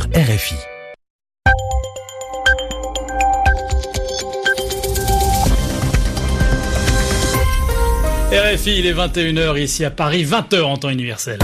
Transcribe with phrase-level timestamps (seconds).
[0.00, 0.56] RFI.
[8.32, 11.38] RFI, il est 21h ici à Paris, 20h en temps universel.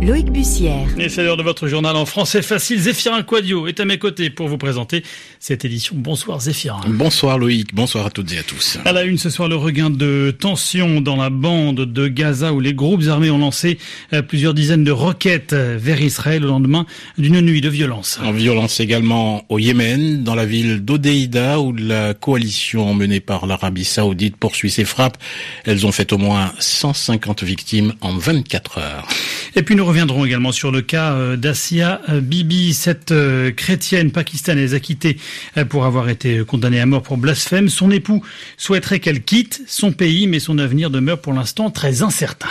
[0.00, 0.86] Loïc Bussière.
[0.96, 2.78] Et c'est l'heure de votre journal en français facile.
[2.78, 5.02] Zéphirin Quadio est à mes côtés pour vous présenter
[5.40, 5.96] cette édition.
[5.98, 6.80] Bonsoir Zéphirin.
[6.86, 8.78] Bonsoir Loïc, bonsoir à toutes et à tous.
[8.84, 12.60] À la une ce soir, le regain de tension dans la bande de Gaza où
[12.60, 13.78] les groupes armés ont lancé
[14.12, 16.86] euh, plusieurs dizaines de roquettes vers Israël au lendemain
[17.18, 18.20] d'une nuit de violence.
[18.22, 23.84] En violence également au Yémen, dans la ville d'Odeida où la coalition menée par l'Arabie
[23.84, 25.18] Saoudite poursuit ses frappes.
[25.64, 29.08] Elles ont fait au moins 150 victimes en 24 heures.
[29.56, 34.10] Et puis nous reviendrons également sur le cas euh, d'Asia euh, Bibi, cette euh, chrétienne
[34.10, 35.16] pakistanaise acquittée
[35.70, 37.70] pour avoir été condamnée à mort pour blasphème.
[37.70, 38.22] Son époux
[38.58, 42.50] souhaiterait qu'elle quitte son pays, mais son avenir demeure pour l'instant très incertain.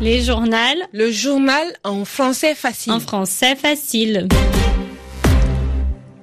[0.00, 0.56] Les journaux.
[0.92, 2.92] Le journal en français facile.
[2.92, 4.28] En français facile.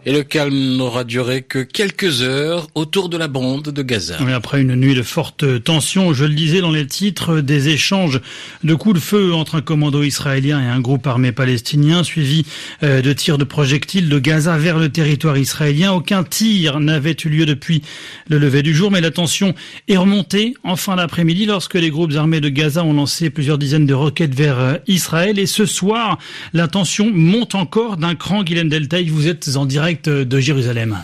[0.08, 4.18] Et le calme n'aura duré que quelques heures autour de la bande de Gaza.
[4.36, 8.22] après une nuit de forte tension, je le disais dans les titres, des échanges
[8.64, 12.46] de coups de feu entre un commando israélien et un groupe armé palestinien, suivi
[12.84, 15.92] euh, de tirs de projectiles de Gaza vers le territoire israélien.
[15.92, 17.82] Aucun tir n'avait eu lieu depuis
[18.30, 19.56] le lever du jour, mais la tension
[19.88, 23.88] est remontée en fin d'après-midi lorsque les groupes armés de Gaza ont lancé plusieurs dizaines
[23.88, 25.40] de roquettes vers euh, Israël.
[25.40, 26.20] Et ce soir,
[26.54, 28.44] la tension monte encore d'un cran.
[28.44, 30.98] Guylaine Deltaï, vous êtes en direct de Jérusalem.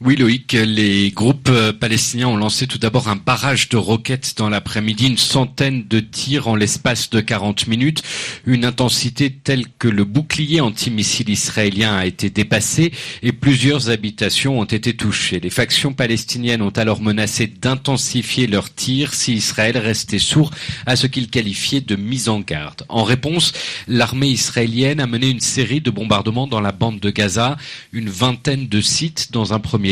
[0.00, 4.48] Oui Loïc, les groupes euh, palestiniens ont lancé tout d'abord un barrage de roquettes dans
[4.48, 8.04] l'après-midi, une centaine de tirs en l'espace de 40 minutes,
[8.46, 12.92] une intensité telle que le bouclier antimissile israélien a été dépassé
[13.24, 15.40] et plusieurs habitations ont été touchées.
[15.40, 20.52] Les factions palestiniennes ont alors menacé d'intensifier leurs tirs si Israël restait sourd
[20.86, 22.84] à ce qu'ils qualifiaient de mise en garde.
[22.88, 23.52] En réponse,
[23.88, 27.56] l'armée israélienne a mené une série de bombardements dans la bande de Gaza,
[27.92, 29.87] une vingtaine de sites dans un premier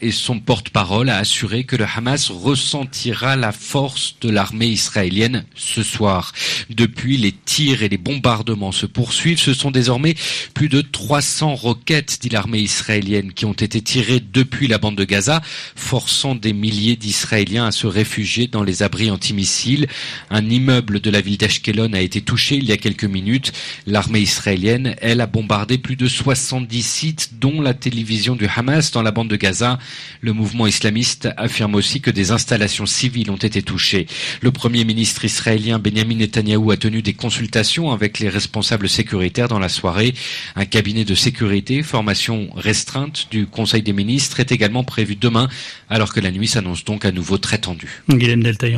[0.00, 5.82] et son porte-parole a assuré que le Hamas ressentira la force de l'armée israélienne ce
[5.82, 6.32] soir.
[6.70, 9.40] Depuis, les tirs et les bombardements se poursuivent.
[9.40, 10.14] Ce sont désormais
[10.54, 15.04] plus de 300 roquettes, dit l'armée israélienne, qui ont été tirées depuis la bande de
[15.04, 15.40] Gaza,
[15.74, 19.88] forçant des milliers d'Israéliens à se réfugier dans les abris antimissiles.
[20.30, 23.52] Un immeuble de la ville d'Ashkelon a été touché il y a quelques minutes.
[23.86, 29.02] L'armée israélienne, elle, a bombardé plus de 70 sites, dont la télévision du Hamas dans
[29.02, 29.78] la bande de Gaza.
[30.20, 34.06] Le mouvement islamiste affirme aussi que des installations civiles ont été touchées.
[34.42, 39.58] Le premier ministre israélien Benjamin Netanyahou a tenu des consultations avec les responsables sécuritaires dans
[39.58, 40.14] la soirée.
[40.54, 45.48] Un cabinet de sécurité, formation restreinte du Conseil des ministres, est également prévu demain,
[45.88, 48.02] alors que la nuit s'annonce donc à nouveau très tendue.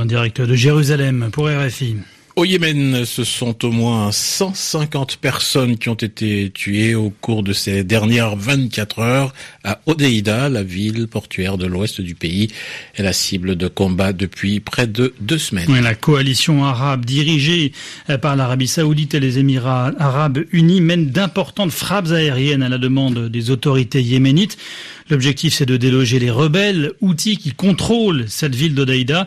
[0.06, 1.96] Direct de Jérusalem pour RFI.
[2.34, 7.52] Au Yémen, ce sont au moins 150 personnes qui ont été tuées au cours de
[7.52, 9.34] ces dernières 24 heures
[9.64, 12.48] à Odeida, la ville portuaire de l'ouest du pays,
[12.94, 15.78] est la cible de combat depuis près de deux semaines.
[15.78, 17.72] la coalition arabe dirigée
[18.22, 23.28] par l'Arabie saoudite et les Émirats arabes unis mène d'importantes frappes aériennes à la demande
[23.28, 24.56] des autorités yéménites.
[25.10, 29.26] L'objectif, c'est de déloger les rebelles, outils qui contrôlent cette ville d'Odeida.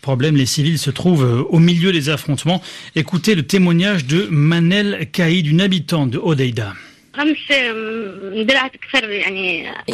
[0.00, 2.62] Problème, les civils se trouvent au milieu des affrontements.
[2.94, 6.74] Écoutez le témoignage de Manel Kaïd, une habitante de Odeida.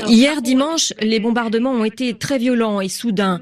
[0.08, 3.40] Hier dimanche, les bombardements ont été très violents et soudains.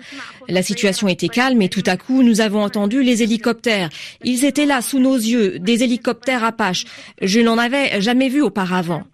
[0.49, 3.89] La situation était calme et tout à coup, nous avons entendu les hélicoptères.
[4.23, 6.85] Ils étaient là sous nos yeux, des hélicoptères Apache.
[7.23, 9.05] Je n'en avais jamais vu auparavant.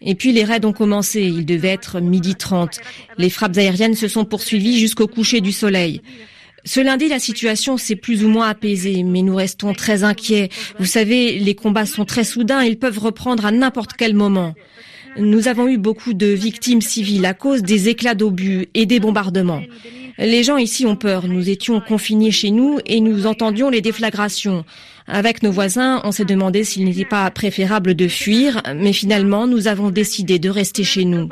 [0.00, 2.80] Et puis les raids ont commencé, il devait être midi 30.
[3.18, 6.02] Les frappes aériennes se sont poursuivies jusqu'au coucher du soleil.
[6.66, 10.48] Ce lundi, la situation s'est plus ou moins apaisée, mais nous restons très inquiets.
[10.78, 14.54] Vous savez, les combats sont très soudains, ils peuvent reprendre à n'importe quel moment.
[15.18, 19.62] Nous avons eu beaucoup de victimes civiles à cause des éclats d'obus et des bombardements.
[20.18, 21.26] Les gens ici ont peur.
[21.26, 24.64] Nous étions confinés chez nous et nous entendions les déflagrations.
[25.06, 29.68] Avec nos voisins, on s'est demandé s'il n'était pas préférable de fuir, mais finalement, nous
[29.68, 31.28] avons décidé de rester chez nous.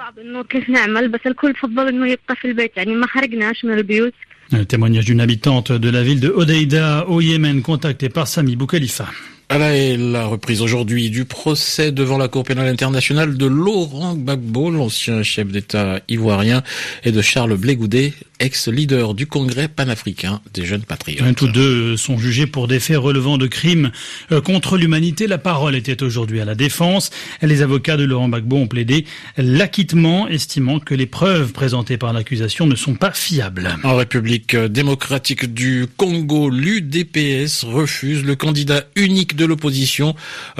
[4.52, 9.06] Le témoignage d'une habitante de la ville de Odeida au Yémen, contactée par Sami Boukhalifa.
[9.48, 15.22] À la reprise aujourd'hui du procès devant la Cour pénale internationale de Laurent Gbagbo, l'ancien
[15.22, 16.62] chef d'État ivoirien,
[17.04, 21.36] et de Charles Blégoudet, ex-leader du Congrès panafricain des jeunes patriotes.
[21.36, 23.92] Tous deux sont jugés pour des faits relevant de crimes
[24.32, 25.28] euh, contre l'humanité.
[25.28, 27.10] La parole était aujourd'hui à la défense.
[27.40, 29.06] Les avocats de Laurent Gbagbo ont plaidé
[29.36, 33.76] l'acquittement, estimant que les preuves présentées par l'accusation ne sont pas fiables.
[33.84, 40.16] En République démocratique du Congo, l'UDPS refuse le candidat unique de l'opposition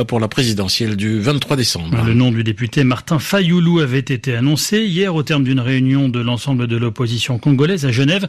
[0.07, 2.05] pour la présidentielle du 23 décembre.
[2.05, 6.21] Le nom du député Martin Fayoulou avait été annoncé hier au terme d'une réunion de
[6.21, 8.29] l'ensemble de l'opposition congolaise à Genève.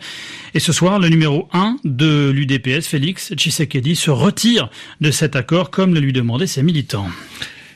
[0.53, 4.69] Et ce soir, le numéro 1 de l'UDPS, Félix Tshisekedi, se retire
[5.01, 7.07] de cet accord comme le lui demandaient ses militants.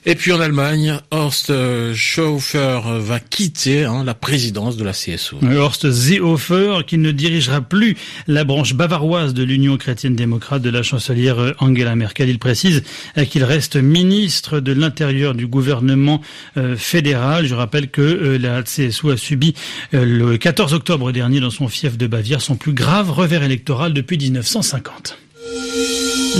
[0.09, 1.51] Et puis en Allemagne, Horst
[1.93, 5.35] Schaufer va quitter hein, la présidence de la CSU.
[5.57, 11.53] Horst Seehofer, qui ne dirigera plus la branche bavaroise de l'Union chrétienne-démocrate de la chancelière
[11.59, 12.29] Angela Merkel.
[12.29, 12.83] Il précise
[13.29, 16.21] qu'il reste ministre de l'Intérieur du gouvernement
[16.55, 17.45] euh, fédéral.
[17.45, 19.55] Je rappelle que euh, la CSU a subi
[19.93, 23.91] euh, le 14 octobre dernier dans son fief de Bavière son plus grave revers électoral
[23.91, 25.17] depuis 1950.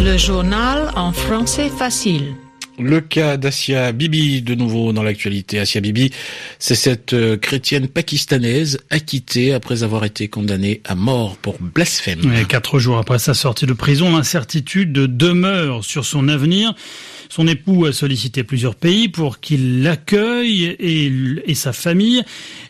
[0.02, 2.34] Le journal en français facile.
[2.80, 5.58] Le cas d'Asia Bibi, de nouveau dans l'actualité.
[5.58, 6.12] Asia Bibi,
[6.60, 12.22] c'est cette euh, chrétienne pakistanaise acquittée après avoir été condamnée à mort pour blasphème.
[12.48, 16.76] quatre jours après sa sortie de prison, l'incertitude demeure sur son avenir.
[17.30, 21.12] Son époux a sollicité plusieurs pays pour qu'il l'accueille et,
[21.46, 22.24] et, sa famille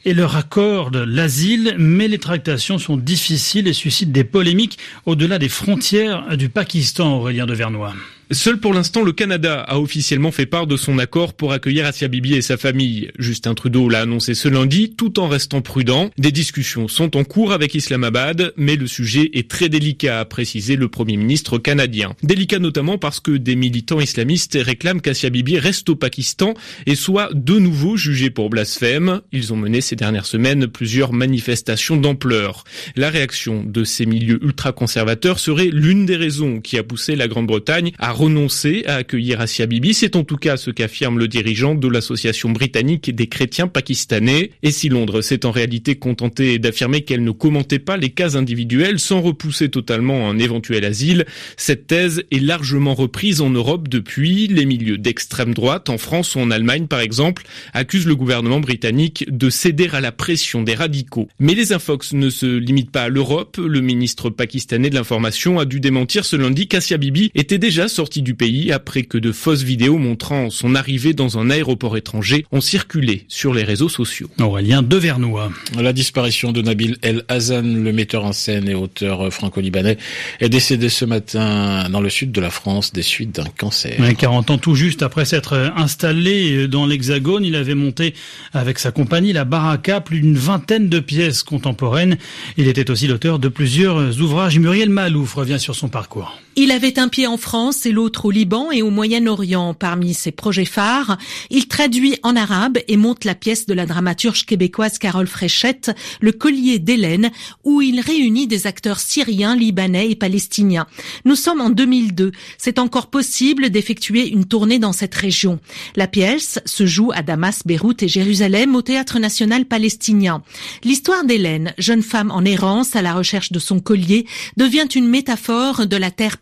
[0.05, 5.49] et leur accorde l'asile, mais les tractations sont difficiles et suscitent des polémiques au-delà des
[5.49, 7.93] frontières du Pakistan, Aurélien de Vernois.
[8.31, 12.09] Seul pour l'instant, le Canada a officiellement fait part de son accord pour accueillir Asia
[12.09, 13.09] Bibi et sa famille.
[13.17, 16.09] Justin Trudeau l'a annoncé ce lundi, tout en restant prudent.
[16.17, 20.75] Des discussions sont en cours avec Islamabad, mais le sujet est très délicat, a précisé
[20.75, 22.15] le Premier ministre canadien.
[22.21, 26.53] Délicat notamment parce que des militants islamistes réclament qu'Asia Bibi reste au Pakistan
[26.85, 29.21] et soit de nouveau jugée pour blasphème.
[29.31, 32.65] Ils ont mené ces dernières semaines plusieurs manifestations d'ampleur.
[32.97, 37.93] La réaction de ces milieux ultra-conservateurs serait l'une des raisons qui a poussé la Grande-Bretagne
[37.99, 39.93] à renoncer à accueillir Asia Bibi.
[39.93, 44.51] C'est en tout cas ce qu'affirme le dirigeant de l'association britannique des chrétiens pakistanais.
[44.63, 48.99] Et si Londres s'est en réalité contenté d'affirmer qu'elle ne commentait pas les cas individuels
[48.99, 51.25] sans repousser totalement un éventuel asile,
[51.57, 54.47] cette thèse est largement reprise en Europe depuis.
[54.47, 57.43] Les milieux d'extrême droite, en France ou en Allemagne par exemple,
[57.73, 61.27] accusent le gouvernement britannique de céder à la pression des radicaux.
[61.39, 63.57] Mais les infox ne se limitent pas à l'Europe.
[63.57, 68.21] Le ministre pakistanais de l'information a dû démentir ce lundi qu'Asia Bibi était déjà sorti
[68.21, 72.61] du pays après que de fausses vidéos montrant son arrivée dans un aéroport étranger ont
[72.61, 74.29] circulé sur les réseaux sociaux.
[74.39, 75.51] Aurélien Devernois.
[75.77, 79.97] La disparition de Nabil El Hazan, le metteur en scène et auteur franco-libanais,
[80.39, 83.99] est décédé ce matin dans le sud de la France des suites d'un cancer.
[84.17, 88.13] 40 ans tout juste après s'être installé dans l'Hexagone, il avait monté
[88.53, 92.17] avec sa compagnie la Baraka plus d'une vingtaine de pièces contemporaines.
[92.55, 94.57] Il était aussi l'auteur de plusieurs ouvrages.
[94.59, 96.39] Muriel Malouf revient sur son parcours.
[96.59, 99.73] Il avait un pied en France et l'autre au Liban et au Moyen-Orient.
[99.73, 101.17] Parmi ses projets phares,
[101.49, 105.91] il traduit en arabe et monte la pièce de la dramaturge québécoise Carole Fréchette,
[106.21, 107.31] Le collier d'Hélène,
[107.63, 110.87] où il réunit des acteurs syriens, libanais et palestiniens.
[111.25, 112.31] Nous sommes en 2002.
[112.57, 115.59] C'est encore possible d'effectuer une tournée dans cette région.
[115.95, 120.43] La pièce se joue à Damas, Beyrouth et Jérusalem au Théâtre national palestinien.
[120.83, 125.87] L'histoire d'Hélène, jeune femme en errance à la recherche de son collier, devient une métaphore
[125.87, 126.37] de la terre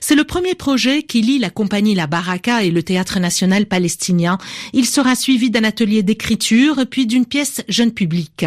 [0.00, 4.38] c'est le premier projet qui lie la compagnie La Baraka et le Théâtre national palestinien.
[4.72, 8.44] Il sera suivi d'un atelier d'écriture puis d'une pièce jeune public.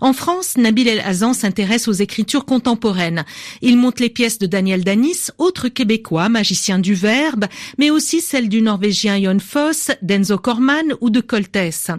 [0.00, 3.24] En France, Nabil El Hazan s'intéresse aux écritures contemporaines.
[3.62, 7.46] Il monte les pièces de Daniel Danis, autre québécois, magicien du verbe,
[7.78, 11.90] mais aussi celles du norvégien Jon Foss, d'Enzo Corman ou de Coltès.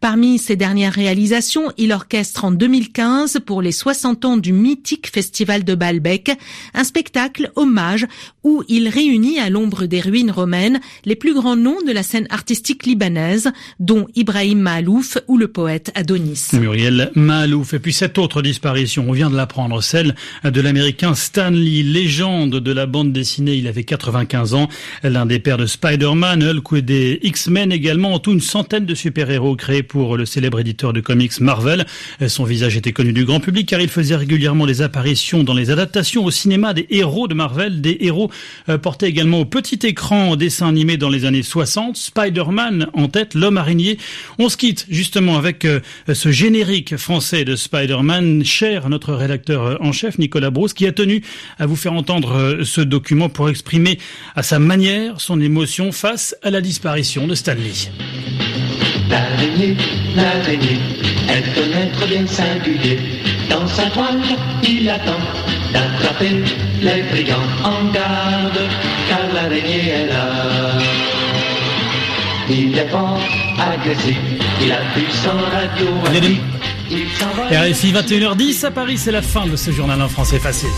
[0.00, 5.64] Parmi ses dernières réalisations, il orchestre en 2015 pour les 60 ans du mythique festival
[5.64, 6.32] de Baalbek,
[6.74, 8.06] un spectacle Hommage
[8.42, 12.26] où il réunit à l'ombre des ruines romaines les plus grands noms de la scène
[12.30, 13.50] artistique libanaise,
[13.80, 16.48] dont Ibrahim Mahalouf ou le poète Adonis.
[16.52, 17.74] Muriel Mahalouf.
[17.74, 20.14] Et puis cette autre disparition, on vient de l'apprendre, celle
[20.44, 23.54] de l'américain Stanley, légende de la bande dessinée.
[23.54, 24.68] Il avait 95 ans,
[25.02, 28.94] l'un des pères de Spider-Man, Hulk ou des X-Men également, en tout une centaine de
[28.94, 31.86] super-héros créés pour le célèbre éditeur de comics Marvel.
[32.26, 35.70] Son visage était connu du grand public car il faisait régulièrement les apparitions dans les
[35.70, 38.30] adaptations au cinéma des héros de Marvel, des héros
[38.74, 43.08] euh, portés également au petit écran en dessin animé dans les années 60, Spider-Man en
[43.08, 43.98] tête, l'homme araignée.
[44.38, 45.80] On se quitte justement avec euh,
[46.12, 50.86] ce générique français de Spider-Man, cher à notre rédacteur euh, en chef Nicolas Brousse, qui
[50.86, 51.22] a tenu
[51.58, 53.98] à vous faire entendre ce document pour exprimer
[54.36, 57.72] à sa manière son émotion face à la disparition de Stanley.
[59.08, 59.76] L'araignée,
[60.16, 60.78] l'araignée,
[61.28, 61.44] elle
[62.08, 62.24] bien
[63.50, 63.84] Dans sa
[64.62, 65.43] il attend
[65.74, 66.44] d'attraper
[66.80, 68.60] les brigands en garde,
[69.08, 70.26] car l'araignée est là.
[72.48, 73.20] Il est fort,
[73.58, 74.16] agressif,
[74.62, 75.88] il a pu son radio.
[77.50, 80.68] RFI 21h10 à Paris, c'est la fin de ce journal en français facile.